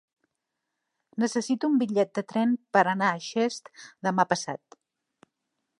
[1.23, 3.71] Necessito un bitllet de tren per anar a Xest
[4.09, 4.81] demà passat.